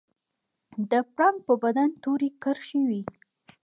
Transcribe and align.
د 0.91 0.91
پړانګ 1.13 1.37
په 1.47 1.53
بدن 1.63 1.89
تورې 2.03 2.29
کرښې 2.41 2.81
وي 2.89 3.01